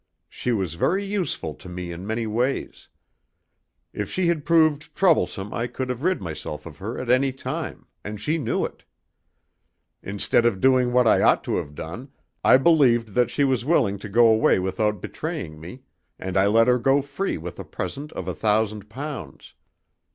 She 0.29 0.51
was 0.51 0.73
very 0.73 1.05
useful 1.05 1.53
to 1.53 1.69
me 1.69 1.91
in 1.91 2.07
many 2.07 2.25
ways. 2.25 2.87
If 3.93 4.09
she 4.09 4.29
had 4.29 4.45
proved 4.47 4.95
troublesome 4.95 5.53
I 5.53 5.67
could 5.67 5.89
have 5.89 6.01
rid 6.01 6.19
myself 6.23 6.65
of 6.65 6.77
her 6.79 6.99
at 6.99 7.11
any 7.11 7.31
time, 7.31 7.85
and 8.03 8.19
she 8.19 8.39
knew 8.39 8.65
it. 8.65 8.83
Instead 10.01 10.43
of 10.43 10.59
doing 10.59 10.91
what 10.91 11.05
I 11.07 11.21
ought 11.21 11.43
to 11.43 11.57
have 11.57 11.75
done, 11.75 12.09
I 12.43 12.57
believed 12.57 13.09
that 13.09 13.29
she 13.29 13.43
was 13.43 13.63
willing 13.63 13.99
to 13.99 14.09
go 14.09 14.25
away 14.27 14.57
without 14.57 15.01
betraying 15.01 15.59
me, 15.61 15.83
and 16.17 16.35
I 16.35 16.47
let 16.47 16.67
her 16.67 16.79
go 16.79 17.03
free 17.03 17.37
with 17.37 17.59
a 17.59 17.63
present 17.63 18.11
of 18.13 18.27
a 18.27 18.33
thousand 18.33 18.89
pounds. 18.89 19.53